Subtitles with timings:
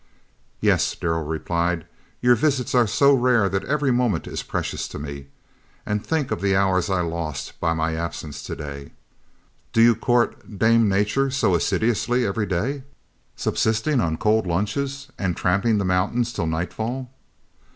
[0.61, 1.85] "Yes," Darrell replied;
[2.21, 5.27] "your visits are so rare that every moment is precious to me,
[5.85, 8.93] and think of the hours I lost by my absence to day!"
[9.73, 12.81] "Do you court Dame Nature so assiduously every day,
[13.35, 17.11] subsisting on cold lunches and tramping the mountains till nightfall?"